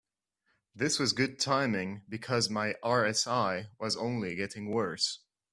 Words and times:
This 0.73 0.97
was 0.97 1.13
good 1.13 1.39
timing, 1.39 2.01
because 2.09 2.49
my 2.49 2.73
RSI 2.83 3.67
was 3.79 3.95
only 3.95 4.33
getting 4.35 4.71
worse. 4.71 5.19